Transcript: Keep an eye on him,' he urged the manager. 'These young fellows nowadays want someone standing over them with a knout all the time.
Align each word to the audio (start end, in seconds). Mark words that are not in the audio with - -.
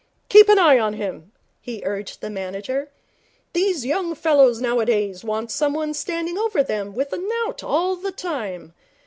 Keep 0.29 0.49
an 0.49 0.57
eye 0.57 0.79
on 0.79 0.93
him,' 0.95 1.31
he 1.61 1.83
urged 1.85 2.21
the 2.21 2.31
manager. 2.31 2.89
'These 3.53 3.85
young 3.85 4.15
fellows 4.15 4.59
nowadays 4.59 5.23
want 5.23 5.51
someone 5.51 5.93
standing 5.93 6.39
over 6.39 6.63
them 6.63 6.95
with 6.95 7.13
a 7.13 7.19
knout 7.19 7.63
all 7.63 7.95
the 7.95 8.11
time. 8.11 8.73